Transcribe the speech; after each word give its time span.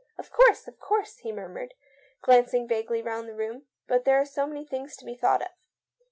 "Of 0.17 0.31
course, 0.31 0.67
of 0.67 0.79
course," 0.79 1.17
he 1.19 1.31
muttered, 1.31 1.75
glanc 2.23 2.51
ing 2.55 2.67
vaguely 2.67 3.03
round 3.03 3.29
the 3.29 3.35
room;" 3.35 3.67
but 3.87 4.03
there 4.03 4.19
are 4.19 4.25
so 4.25 4.47
many 4.47 4.65
things 4.65 4.97
to 4.97 5.05
be 5.05 5.13
thought 5.13 5.43
of." 5.43 5.49